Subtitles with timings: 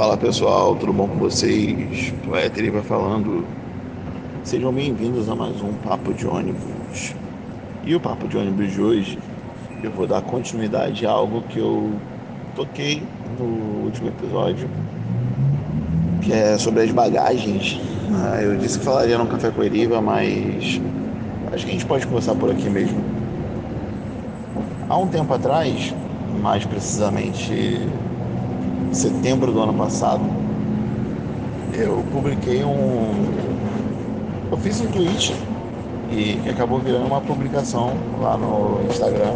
[0.00, 2.10] Fala pessoal, tudo bom com vocês?
[2.24, 3.44] Poeta vai falando.
[4.42, 7.14] Sejam bem-vindos a mais um Papo de Ônibus.
[7.84, 9.18] E o Papo de Ônibus de hoje,
[9.82, 11.92] eu vou dar continuidade a algo que eu
[12.56, 13.02] toquei
[13.38, 14.70] no último episódio,
[16.22, 17.78] que é sobre as bagagens.
[18.10, 20.80] Ah, eu disse que falaria no Café com Eriva, mas
[21.52, 23.04] acho que a gente pode começar por aqui mesmo.
[24.88, 25.94] Há um tempo atrás,
[26.40, 27.86] mais precisamente
[28.92, 30.22] setembro do ano passado,
[31.74, 33.12] eu publiquei um.
[34.50, 35.34] Eu fiz um tweet
[36.10, 39.32] e acabou virando uma publicação lá no Instagram.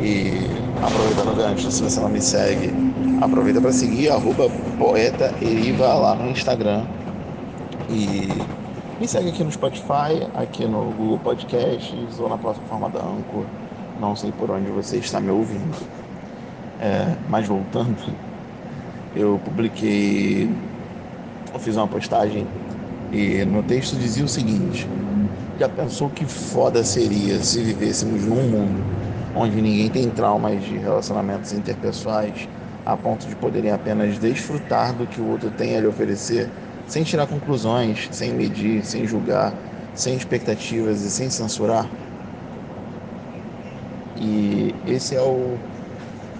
[0.00, 0.46] E
[0.82, 2.72] aproveitando o gancho, se você não me segue,
[3.20, 6.84] aproveita para seguir arroba poeta Eriva lá no Instagram.
[7.88, 8.28] E
[9.00, 13.44] me segue aqui no Spotify, aqui no Google Podcasts ou na plataforma da Anchor.
[14.00, 15.76] Não sei por onde você está me ouvindo.
[16.80, 17.96] É, mas voltando,
[19.16, 20.48] eu publiquei,
[21.52, 22.46] eu fiz uma postagem
[23.12, 24.88] e no texto dizia o seguinte:
[25.58, 28.82] já pensou que foda seria se vivêssemos num mundo
[29.36, 32.48] onde ninguém tem traumas de relacionamentos interpessoais
[32.84, 36.50] a ponto de poderem apenas desfrutar do que o outro tem a lhe oferecer,
[36.86, 39.54] sem tirar conclusões, sem medir, sem julgar,
[39.94, 41.88] sem expectativas e sem censurar?
[44.20, 45.56] E esse é o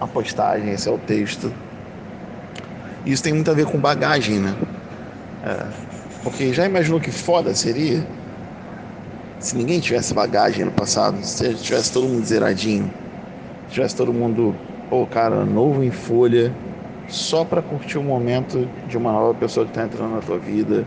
[0.00, 1.52] a postagem, esse é o texto
[3.04, 4.54] isso tem muito a ver com bagagem, né?
[5.44, 5.66] É,
[6.22, 8.06] porque já imaginou que foda seria
[9.42, 12.88] se ninguém tivesse bagagem no passado, se tivesse todo mundo zeradinho,
[13.68, 14.54] tivesse todo mundo,
[14.88, 16.54] pô, cara, novo em folha,
[17.08, 20.86] só para curtir o momento de uma nova pessoa que tá entrando na tua vida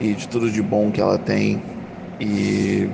[0.00, 1.62] e de tudo de bom que ela tem.
[2.20, 2.90] E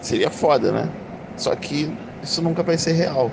[0.00, 0.88] seria foda, né?
[1.36, 3.30] Só que isso nunca vai ser real.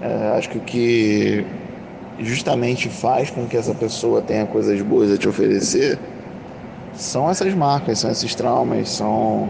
[0.00, 1.46] É, acho que o que
[2.18, 5.98] justamente faz com que essa pessoa tenha coisas boas a te oferecer
[6.94, 9.48] são essas marcas, são esses traumas, são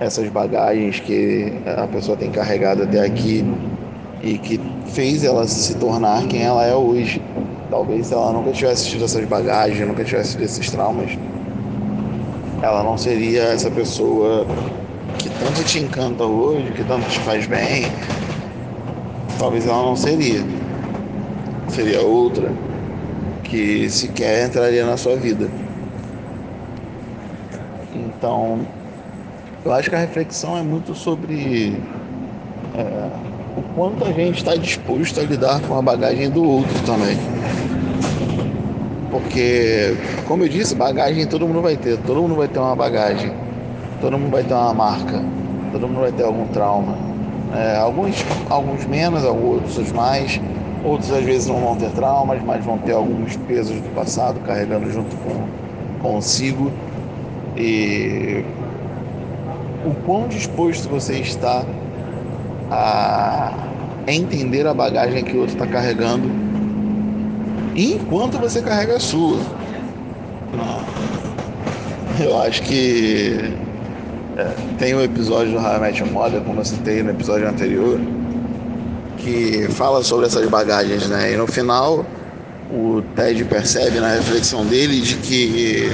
[0.00, 3.44] essas bagagens que a pessoa tem carregado até aqui
[4.22, 7.20] e que fez ela se tornar quem ela é hoje.
[7.70, 11.10] Talvez se ela nunca tivesse tido essas bagagens, nunca tivesse tido esses traumas,
[12.62, 14.46] ela não seria essa pessoa
[15.18, 17.86] que tanto te encanta hoje, que tanto te faz bem.
[19.38, 20.42] Talvez ela não seria
[21.68, 22.50] seria outra
[23.44, 25.48] que sequer entraria na sua vida.
[27.94, 28.60] Então,
[29.64, 31.76] eu acho que a reflexão é muito sobre
[32.74, 33.10] é,
[33.56, 37.16] o quanto a gente está disposto a lidar com a bagagem do outro também.
[39.10, 39.96] Porque,
[40.26, 43.32] como eu disse, bagagem todo mundo vai ter, todo mundo vai ter uma bagagem,
[44.00, 45.24] todo mundo vai ter uma marca,
[45.72, 46.96] todo mundo vai ter algum trauma.
[47.54, 48.16] É, alguns,
[48.50, 50.40] alguns menos, outros mais,
[50.86, 54.88] Outros às vezes não vão ter traumas, mas vão ter alguns pesos do passado carregando
[54.92, 55.48] junto com
[56.00, 56.70] consigo.
[57.56, 58.44] E
[59.84, 61.64] o quão disposto você está
[62.70, 63.52] a
[64.06, 66.30] entender a bagagem que o outro está carregando
[67.74, 69.40] enquanto você carrega a sua.
[72.20, 73.52] Eu acho que
[74.36, 77.10] é, tem o um episódio do How I Met Your Mother, como eu citei no
[77.10, 77.98] episódio anterior,
[79.16, 81.32] que fala sobre essas bagagens, né?
[81.32, 82.04] E no final
[82.70, 85.90] o Ted percebe na reflexão dele de que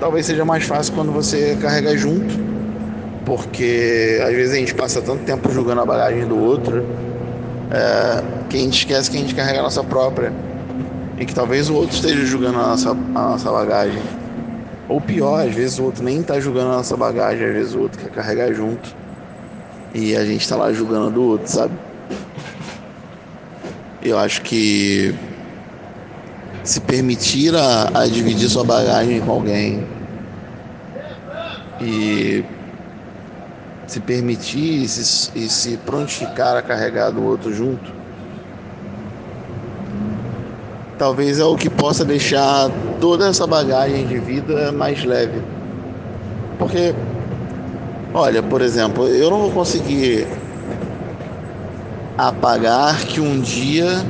[0.00, 2.34] talvez seja mais fácil quando você carrega junto,
[3.24, 6.84] porque às vezes a gente passa tanto tempo julgando a bagagem do outro
[7.70, 10.32] é, que a gente esquece que a gente carrega a nossa própria
[11.18, 14.02] e que talvez o outro esteja julgando a nossa, a nossa bagagem.
[14.88, 17.80] Ou pior, às vezes o outro nem está julgando a nossa bagagem, às vezes o
[17.80, 18.94] outro quer carregar junto
[19.94, 21.72] e a gente está lá julgando do outro, sabe?
[24.04, 25.14] Eu acho que
[26.64, 29.86] se permitir a, a dividir sua bagagem com alguém
[31.80, 32.44] e
[33.86, 37.92] se permitir e se, e se prontificar a carregar do outro junto,
[40.98, 42.70] talvez é o que possa deixar
[43.00, 45.40] toda essa bagagem de vida mais leve.
[46.58, 46.94] Porque,
[48.14, 50.26] olha, por exemplo, eu não vou conseguir
[52.28, 54.00] apagar que um dia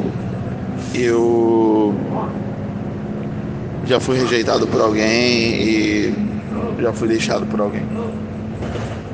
[0.95, 1.95] eu
[3.87, 6.15] já fui rejeitado por alguém e
[6.79, 7.83] já fui deixado por alguém.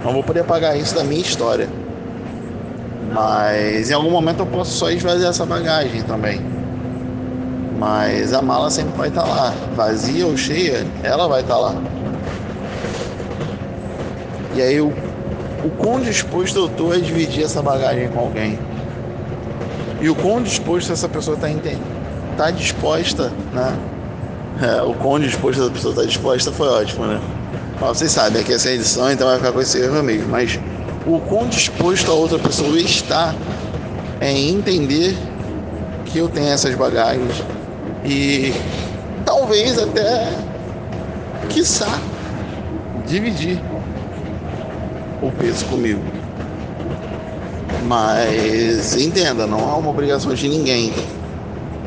[0.05, 1.69] Não vou poder apagar isso da minha história.
[3.12, 6.41] Mas em algum momento eu posso só esvaziar essa bagagem também.
[7.79, 9.55] Mas a mala sempre vai estar lá.
[9.77, 11.77] Vazia ou cheia, ela vai estar lá.
[14.56, 14.89] E aí o,
[15.65, 18.59] o quão disposto eu estou a dividir essa bagagem com alguém?
[20.00, 21.49] E o quão disposto essa pessoa está
[22.37, 23.77] tá disposta, né?
[24.61, 27.21] É, o quão disposta a pessoa está disposta foi ótimo, né?
[27.81, 30.29] Mas vocês sabem essa é edição, então vai ficar com esse erro mesmo.
[30.29, 30.59] Mas
[31.06, 33.35] o quão disposto a outra pessoa está
[34.21, 35.17] em entender
[36.06, 37.43] que eu tenho essas bagagens
[38.05, 38.53] e
[39.25, 40.33] talvez até,
[41.49, 42.00] quiçá,
[43.06, 43.61] dividir
[45.23, 46.18] o peso comigo.
[47.88, 50.93] Mas entenda, não há uma obrigação de ninguém.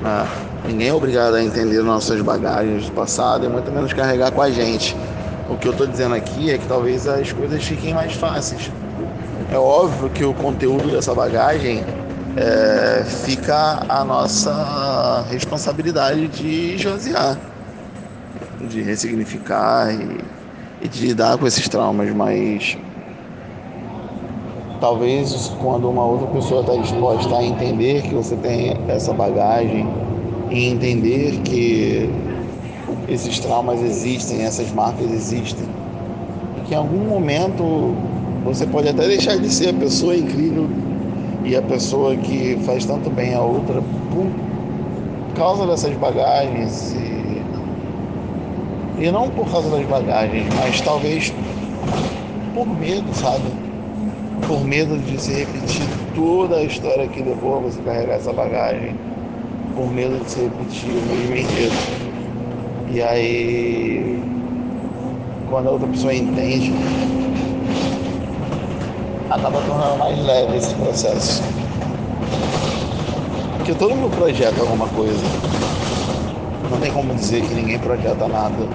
[0.01, 0.27] Né?
[0.67, 4.49] Ninguém é obrigado a entender nossas bagagens do passado e muito menos carregar com a
[4.49, 4.97] gente.
[5.47, 8.71] O que eu estou dizendo aqui é que talvez as coisas fiquem mais fáceis.
[9.51, 11.83] É óbvio que o conteúdo dessa bagagem
[12.35, 17.37] é, fica a nossa responsabilidade de esvaziar,
[18.59, 20.19] de ressignificar e,
[20.81, 22.75] e de lidar com esses traumas, mas
[24.81, 29.87] talvez quando uma outra pessoa está disposta a entender que você tem essa bagagem
[30.49, 32.09] e entender que
[33.07, 35.67] esses traumas existem, essas marcas existem,
[36.65, 37.95] que em algum momento
[38.43, 40.67] você pode até deixar de ser a pessoa incrível
[41.45, 44.25] e a pessoa que faz tanto bem a outra por
[45.35, 47.41] causa dessas bagagens e,
[49.05, 51.31] e não por causa das bagagens, mas talvez
[52.55, 53.70] por medo, sabe?
[54.47, 58.95] Por medo de se repetir toda a história que levou você carregar essa bagagem,
[59.75, 62.01] por medo de se repetir o mesmo enredo.
[62.93, 64.21] E aí,
[65.49, 66.73] quando a outra pessoa entende,
[69.29, 71.41] acaba tornando mais leve esse processo.
[73.57, 75.23] Porque todo mundo projeta alguma coisa.
[76.69, 78.67] Não tem como dizer que ninguém projeta nada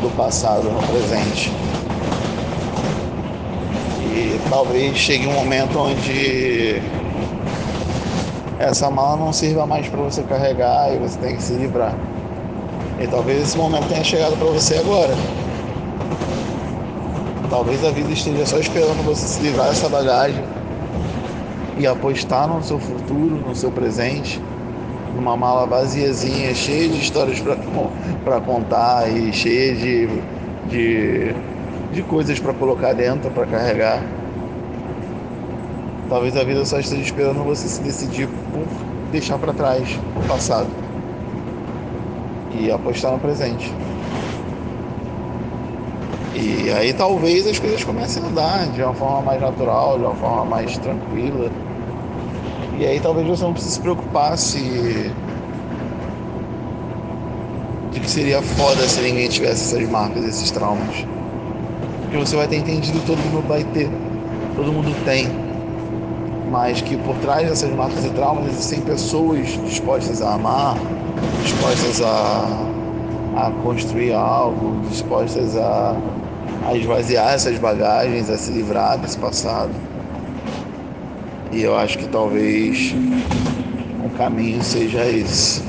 [0.00, 1.52] do passado no presente.
[4.18, 6.82] E talvez chegue um momento onde
[8.58, 11.94] essa mala não sirva mais para você carregar e você tem que se livrar.
[12.98, 15.14] E talvez esse momento tenha chegado para você agora.
[17.48, 20.42] Talvez a vida esteja só esperando você se livrar dessa bagagem
[21.78, 24.42] e apostar no seu futuro, no seu presente,
[25.14, 27.40] numa mala vaziazinha, cheia de histórias
[28.24, 30.08] para contar e cheia de,
[30.68, 31.34] de,
[31.92, 34.02] de coisas para colocar dentro, para carregar.
[36.08, 38.66] Talvez a vida só esteja esperando você se decidir por
[39.10, 40.68] deixar para trás o passado
[42.58, 43.72] e apostar no presente.
[46.34, 50.14] E aí talvez as coisas comecem a andar de uma forma mais natural, de uma
[50.14, 51.50] forma mais tranquila.
[52.78, 55.12] E aí talvez você não precise se preocupar se.
[57.90, 61.04] de que seria foda se ninguém tivesse essas marcas, esses traumas.
[62.08, 63.90] Porque você vai ter entendido, todo mundo vai ter,
[64.56, 65.28] todo mundo tem.
[66.50, 70.76] Mas que por trás dessas marcas e traumas existem pessoas dispostas a amar,
[71.42, 72.66] dispostas a,
[73.36, 75.94] a construir algo, dispostas a
[76.66, 79.70] a esvaziar essas bagagens, a se livrar desse passado.
[81.50, 82.94] E eu acho que talvez
[84.04, 85.62] o caminho seja esse.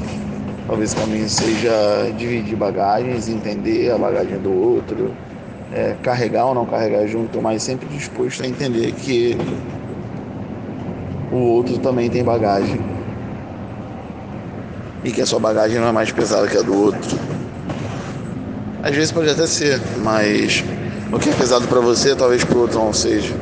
[0.67, 5.13] Talvez o caminho seja dividir bagagens, entender a bagagem do outro,
[5.73, 9.37] é, carregar ou não carregar junto, mas sempre disposto a entender que
[11.31, 12.79] o outro também tem bagagem.
[15.03, 17.17] E que a sua bagagem não é mais pesada que a do outro.
[18.81, 20.63] Às vezes pode até ser, mas
[21.11, 23.33] o que é pesado para você, talvez para o outro não seja.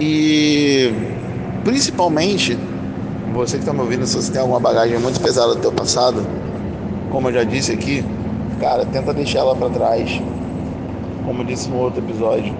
[0.00, 0.92] E
[1.64, 2.56] principalmente,
[3.34, 6.24] você que está me ouvindo, se você tem alguma bagagem muito pesada do teu passado,
[7.10, 8.04] como eu já disse aqui,
[8.58, 10.20] cara, tenta deixar ela para trás.
[11.24, 12.54] Como eu disse no outro episódio.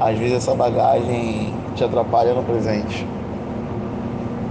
[0.00, 3.06] Às vezes essa bagagem te atrapalha no presente.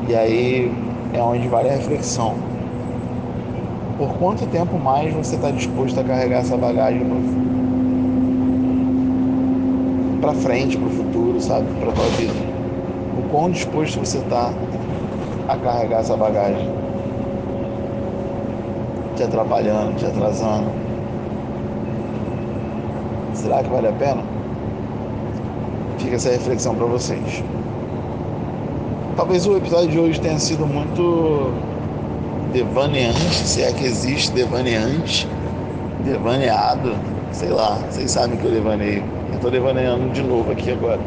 [0.08, 0.72] E aí
[1.14, 2.52] é onde vale a reflexão
[4.02, 7.06] por quanto tempo mais você está disposto a carregar essa bagagem
[10.20, 11.68] para frente, para o futuro, sabe?
[11.80, 12.34] Para tua vida.
[13.20, 14.52] O quão disposto você está
[15.48, 16.81] a carregar essa bagagem.
[19.22, 20.72] Te atrapalhando, te atrasando.
[23.36, 24.24] Será que vale a pena?
[26.00, 27.44] Fica essa reflexão para vocês.
[29.16, 31.54] Talvez o episódio de hoje tenha sido muito
[32.52, 35.28] devaneante, se é que existe devaneante,
[36.04, 36.96] devaneado,
[37.32, 39.04] sei lá, vocês sabem que eu devaneio.
[39.30, 41.00] Eu estou devaneando de novo aqui agora.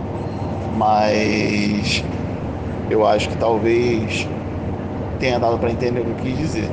[0.77, 2.05] Mas
[2.89, 4.29] eu acho que talvez
[5.19, 6.71] tenha dado para entender o que eu quis dizer.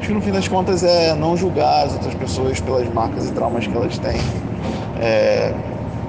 [0.00, 3.32] Acho que no fim das contas é não julgar as outras pessoas pelas marcas e
[3.32, 4.18] traumas que elas têm.
[4.98, 5.54] É,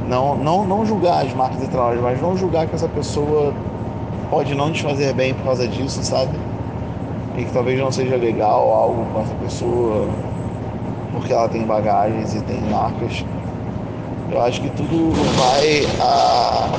[0.08, 3.54] não, não, não julgar as marcas e traumas, mas não julgar que essa pessoa
[4.30, 6.32] pode não te fazer bem por causa disso, sabe?
[7.38, 10.08] E que talvez não seja legal algo com essa pessoa,
[11.12, 13.26] porque ela tem bagagens e tem marcas.
[14.32, 16.70] Eu acho que tudo vai a,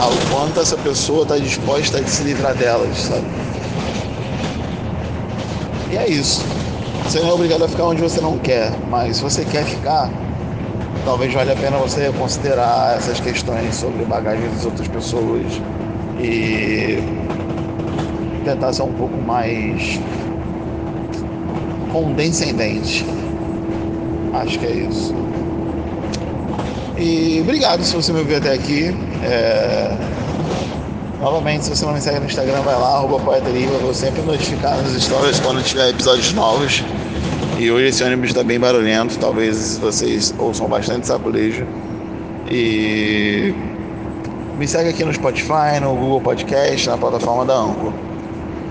[0.00, 3.43] ao quanto essa pessoa está disposta a se livrar delas, sabe?
[5.94, 6.44] E é isso.
[7.04, 10.10] Você não é obrigado a ficar onde você não quer, mas se você quer ficar,
[11.04, 15.46] talvez valha a pena você considerar essas questões sobre bagagem das outras pessoas
[16.18, 16.98] e
[18.44, 20.00] tentar ser um pouco mais
[21.92, 23.06] condescendente.
[24.32, 25.14] Acho que é isso.
[26.98, 28.86] E obrigado se você me ouviu até aqui.
[29.22, 30.13] É...
[31.24, 34.76] Novamente, se você não me segue no Instagram, vai lá, arroba poeteriva, vou sempre notificar
[34.82, 36.84] nos stories quando tiver episódios novos.
[37.58, 41.66] E hoje esse ônibus está bem barulhento, talvez vocês ouçam bastante saculejo.
[42.50, 43.54] E
[44.58, 47.94] me segue aqui no Spotify, no Google Podcast, na plataforma da Anchor.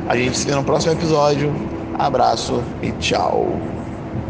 [0.07, 1.51] A gente se vê no próximo episódio.
[1.98, 3.73] Abraço e tchau.